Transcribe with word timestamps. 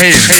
gibt's 0.00 0.39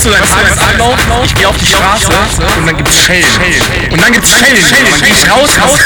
Was 0.00 0.06
du 0.06 0.12
dein 0.12 0.24
Tagesablauf? 0.24 0.96
Ich 1.26 1.34
gehe 1.34 1.46
auf 1.46 1.58
die 1.58 1.66
Straße 1.66 2.10
und 2.58 2.66
dann 2.66 2.74
gibt's 2.74 3.04
Schellen. 3.04 3.22
Und 3.90 4.00
dann 4.00 4.10
gibt's 4.10 4.30
Schellen. 4.30 4.56
Und 4.56 4.72
dann 4.72 5.02
geh 5.02 5.12
ich 5.12 5.30
raus, 5.30 5.50
raus. 5.60 5.78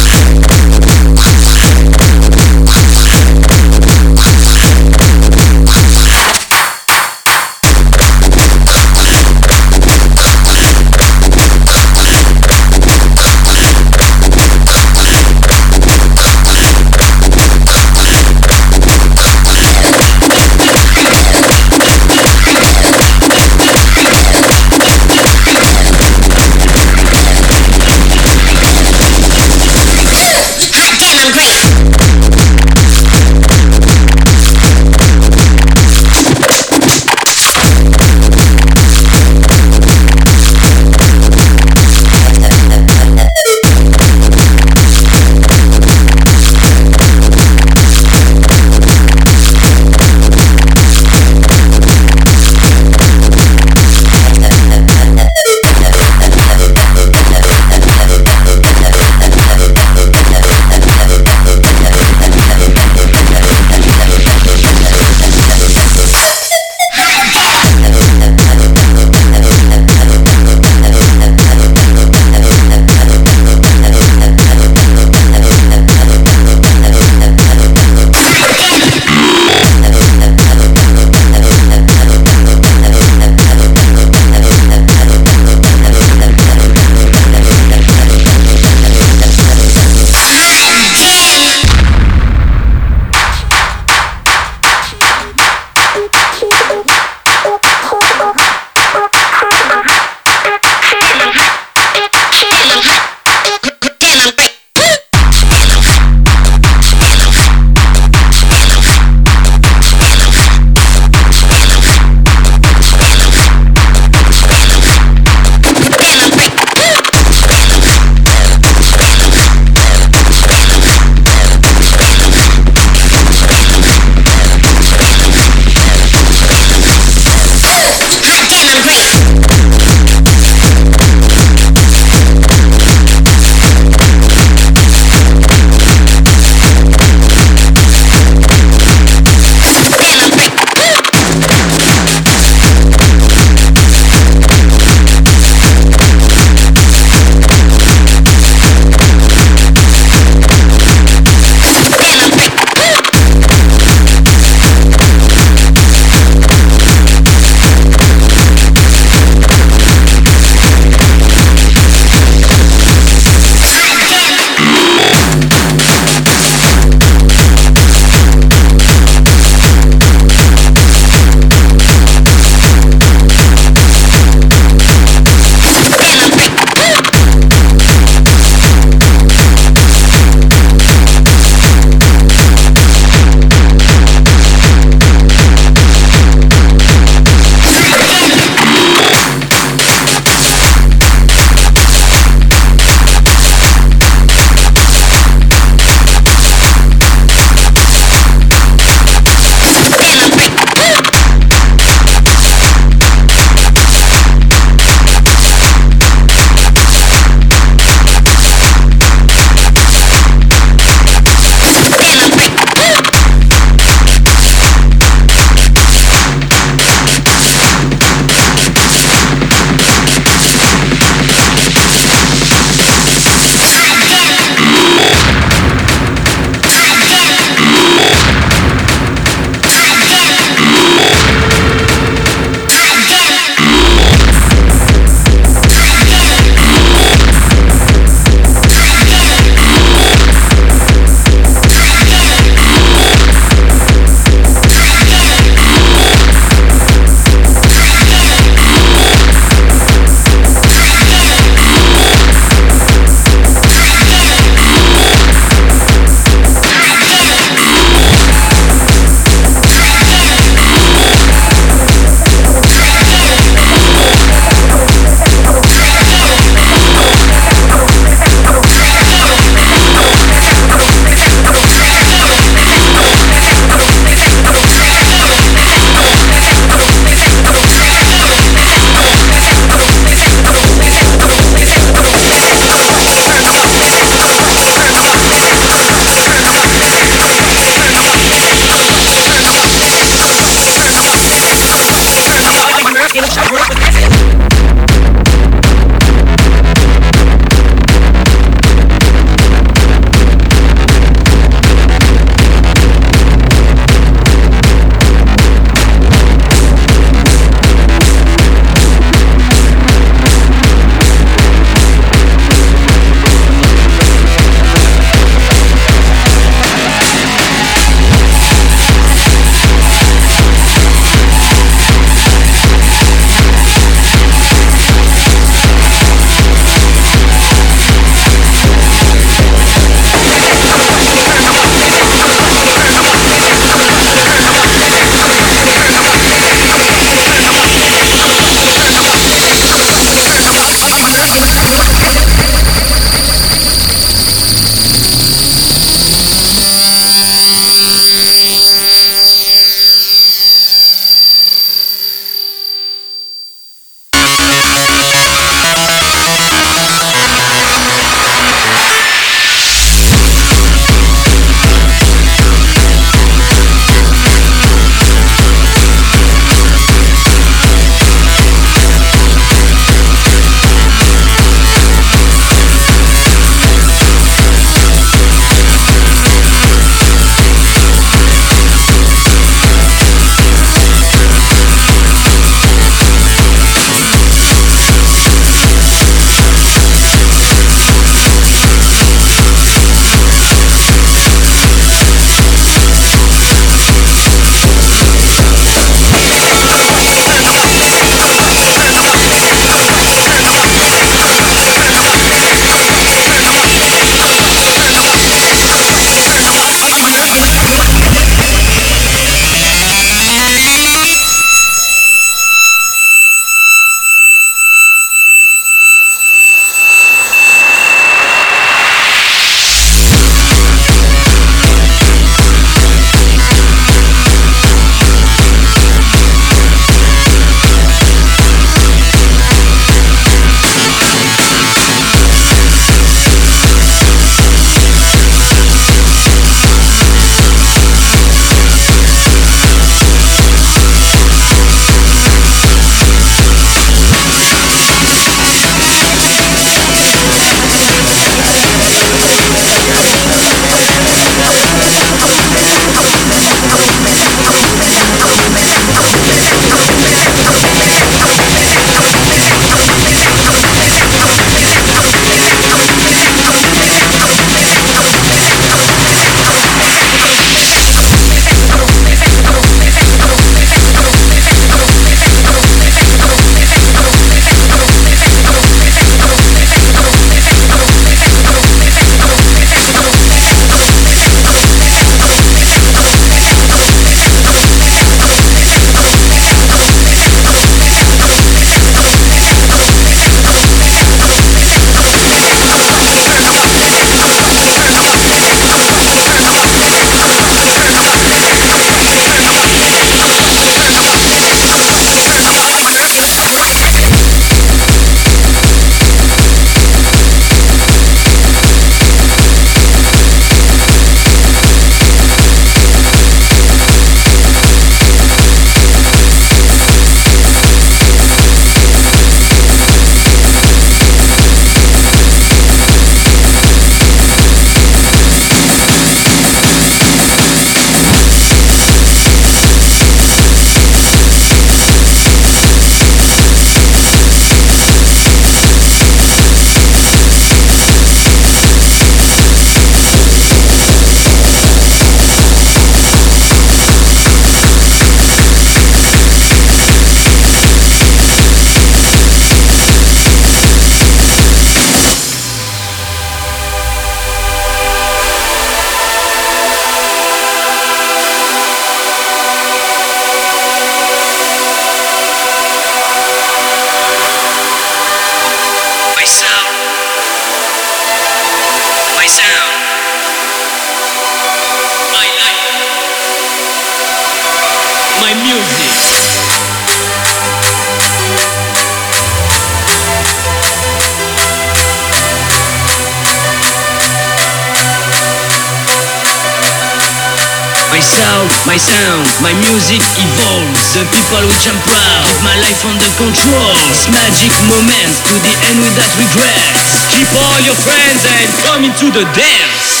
My 589.41 589.53
music 589.57 590.01
evolves, 590.21 590.93
the 590.93 591.01
people 591.09 591.41
which 591.49 591.65
I'm 591.65 591.81
proud 591.81 592.29
Keep 592.29 592.41
my 592.45 592.53
life 592.61 592.85
under 592.85 593.09
control, 593.17 593.73
it's 593.89 594.05
magic 594.13 594.53
moments 594.69 595.17
To 595.25 595.33
the 595.33 595.53
end 595.65 595.81
without 595.81 596.13
regrets. 596.13 597.09
Keep 597.09 597.29
all 597.41 597.59
your 597.65 597.77
friends 597.81 598.21
and 598.21 598.47
come 598.61 598.81
into 598.85 599.09
the 599.09 599.25
dance. 599.33 600.00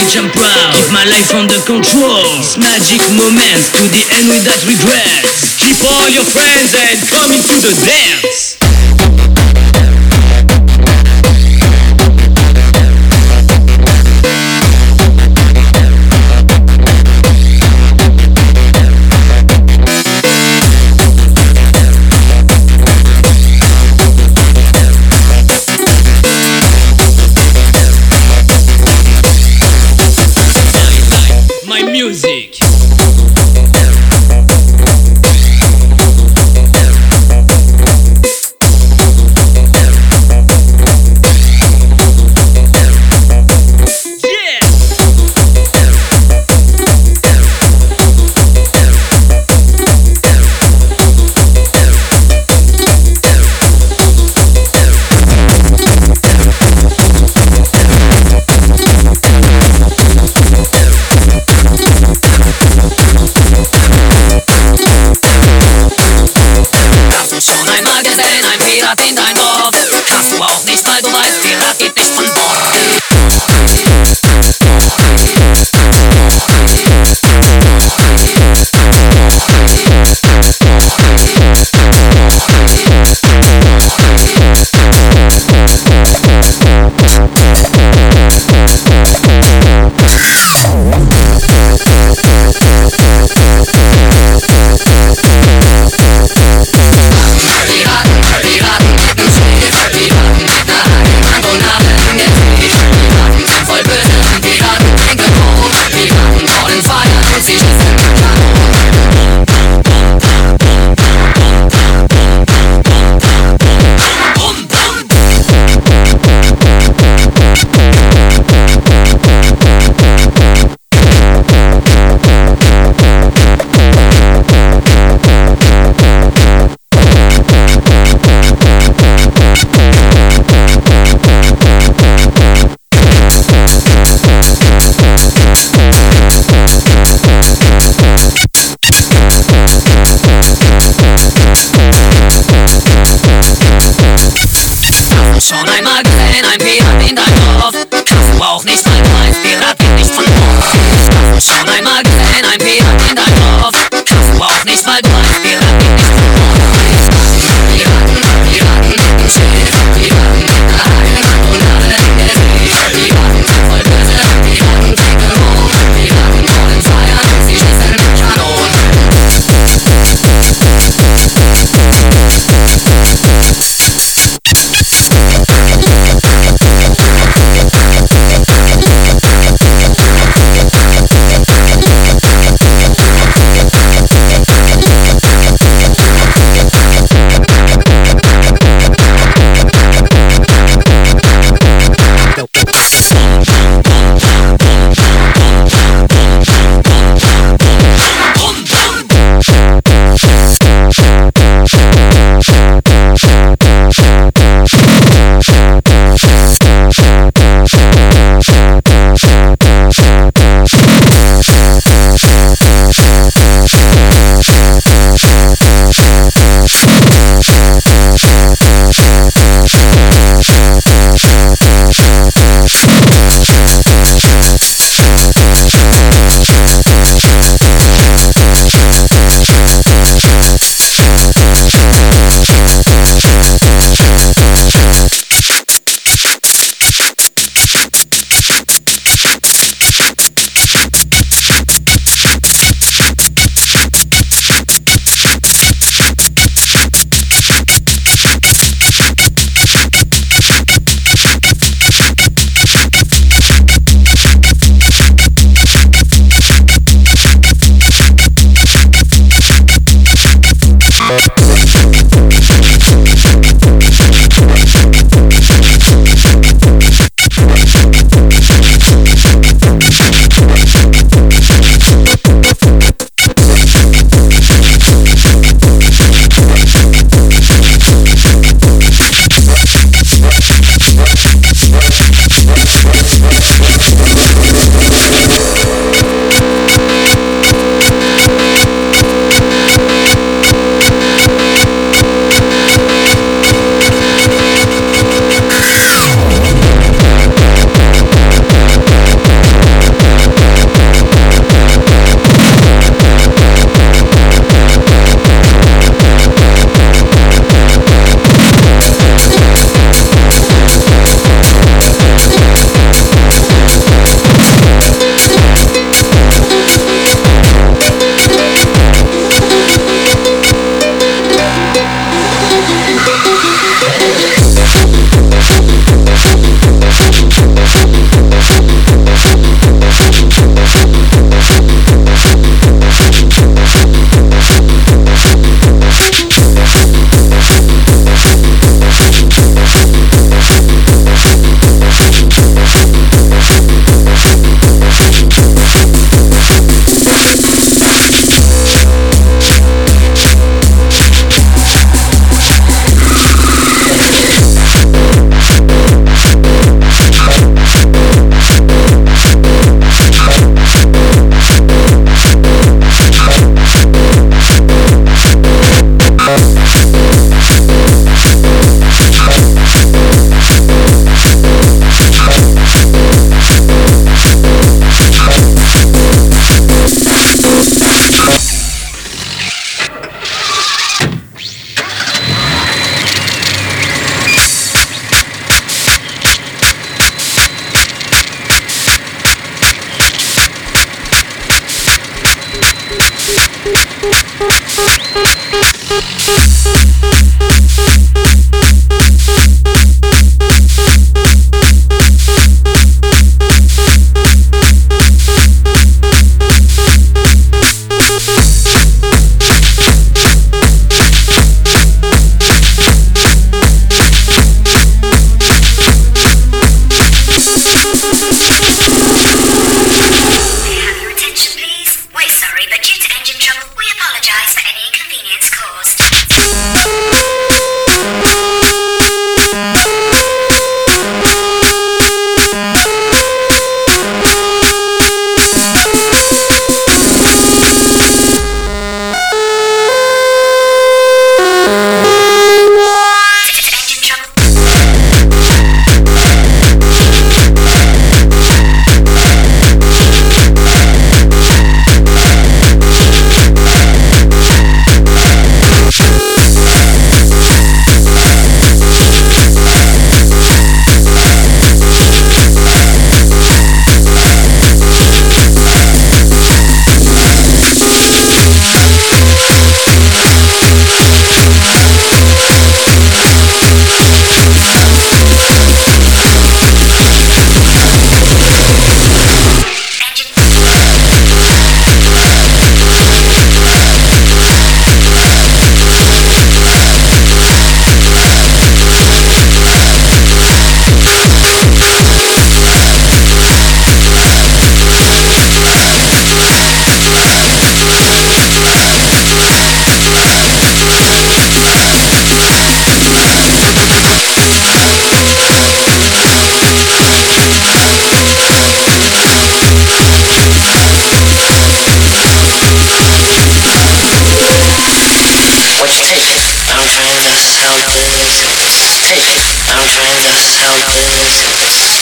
I'm 0.00 0.32
proud. 0.32 0.72
Keep 0.72 0.92
my 0.92 1.04
life 1.04 1.34
under 1.34 1.60
control. 1.68 2.24
It's 2.40 2.56
magic 2.56 3.04
moments 3.20 3.68
to 3.76 3.84
the 3.92 4.00
end 4.16 4.32
without 4.32 4.64
regrets. 4.64 5.60
Keep 5.60 5.76
all 5.92 6.08
your 6.08 6.24
friends 6.24 6.72
and 6.72 6.96
come 7.04 7.28
into 7.28 7.60
the 7.60 7.74
dance. 7.84 8.49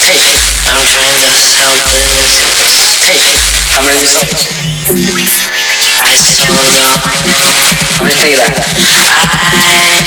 It. 0.09 0.41
I'm 0.65 0.81
trying 0.89 1.21
to 1.21 1.33
sell 1.37 1.77
this. 1.85 2.41
Take 3.05 3.29
it. 3.29 3.37
How 3.69 3.85
many 3.85 4.01
results? 4.01 4.49
I 4.89 6.15
sold 6.17 6.77
out. 6.81 7.01
I'm 7.05 8.09
gonna 8.09 8.17
tell 8.17 8.31
you 8.31 8.37
that. 8.41 8.57
immediately. 9.53 9.98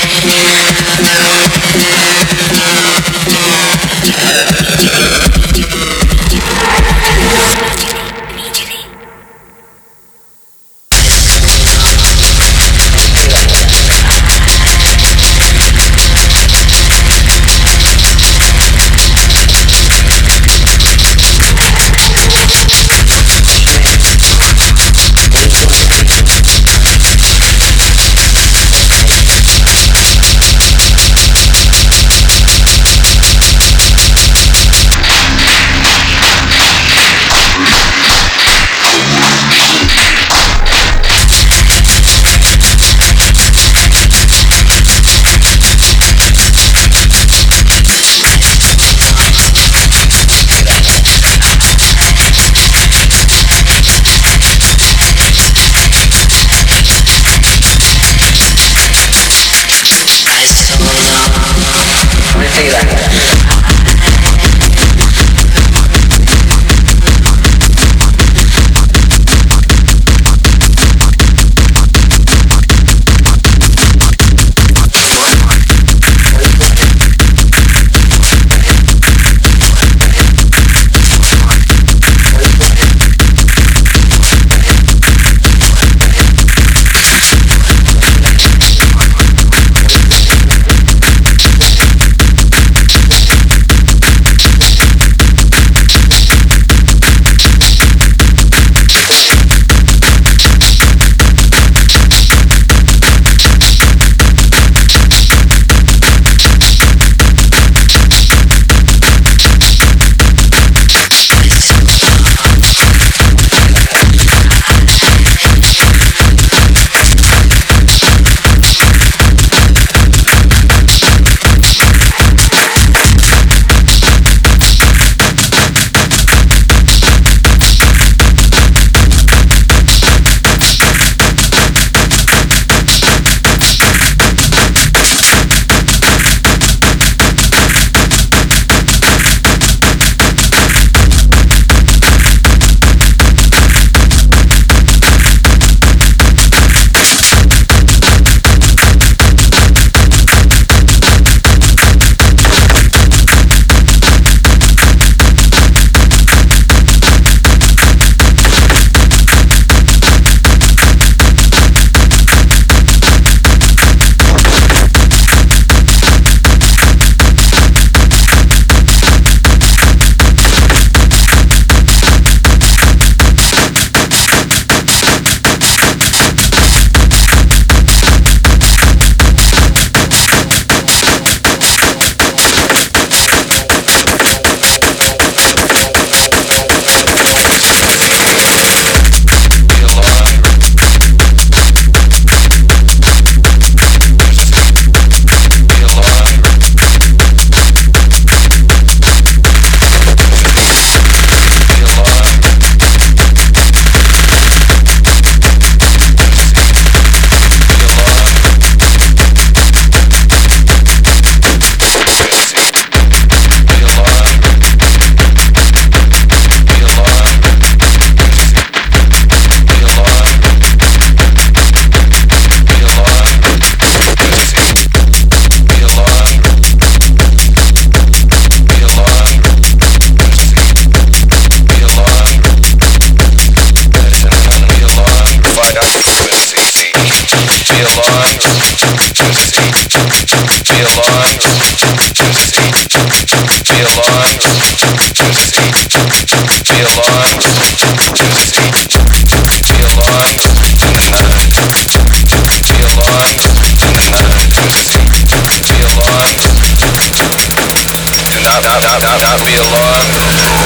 Not, 258.60 258.82
not, 258.84 259.00
not, 259.00 259.20
not, 259.22 259.40
be 259.46 259.56
alarmed. 259.56 260.61